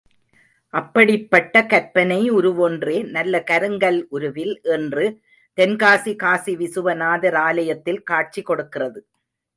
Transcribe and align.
அப்படிப்பட்ட 0.73 1.55
கற்பனை 1.65 2.17
உருவொன்றே 2.31 2.95
நல்ல 3.09 3.43
கருங்கல் 3.51 3.99
உருவில் 4.09 4.55
இன்று 4.75 5.05
தென்காசி 5.57 6.13
காசிவிசுவாநாதர் 6.23 7.39
ஆலயத்தில் 7.47 8.03
காட்சி 8.03 8.41
கொடுக்கிறது. 8.41 8.99